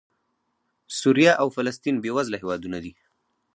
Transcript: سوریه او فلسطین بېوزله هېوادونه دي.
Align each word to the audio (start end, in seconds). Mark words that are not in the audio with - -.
سوریه 0.99 1.33
او 1.41 1.47
فلسطین 1.55 1.95
بېوزله 2.03 2.37
هېوادونه 2.43 2.77
دي. 2.83 2.91